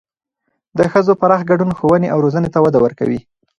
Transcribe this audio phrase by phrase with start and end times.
[0.77, 3.19] د ښځو پراخ ګډون ښوونې او روزنې ته وده ورکوي.